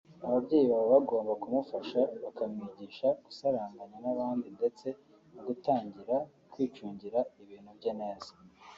[0.27, 4.87] Ababyeyi baba bagomba kumufasha bakamwigisha gusaranganya n’abandi ndetse
[5.33, 6.15] no gutangira
[6.51, 8.29] kwicungira ibintu bye neza